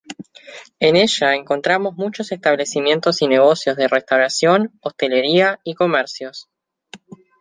En 0.79 0.95
ella 0.95 1.35
encontramos 1.35 1.93
muchos 1.95 2.31
establecimientos 2.31 3.21
y 3.21 3.27
negocios 3.27 3.75
de 3.77 3.87
restauración, 3.87 4.71
hostelería 4.81 5.59
y 5.63 5.75
comercios. 5.75 6.49